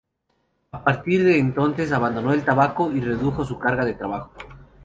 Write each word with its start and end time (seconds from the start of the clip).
A 0.71 0.83
partir 0.83 1.23
de 1.23 1.37
entonces 1.37 1.91
abandonó 1.91 2.33
el 2.33 2.43
tabaco 2.43 2.91
y 2.91 3.01
redujo 3.01 3.45
su 3.45 3.59
carga 3.59 3.85
de 3.85 3.93
trabajo. 3.93 4.31